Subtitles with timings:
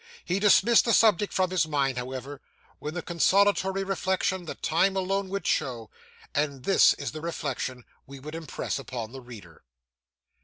[0.25, 2.41] He dismissed the subject from his mind, however,
[2.79, 5.91] with the consolatory reflection that time alone would show;
[6.33, 9.63] and this is the reflection we would impress upon the reader.